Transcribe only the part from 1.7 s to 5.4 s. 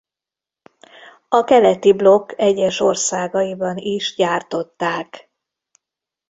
blokk egyes országaiban is gyártották.